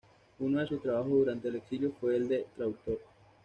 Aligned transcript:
Uno 0.39 0.59
de 0.61 0.65
sus 0.67 0.81
trabajos 0.81 1.11
durante 1.11 1.47
el 1.49 1.57
exilio 1.57 1.91
fue 1.99 2.15
el 2.15 2.27
de 2.27 2.47
traductor. 2.55 2.97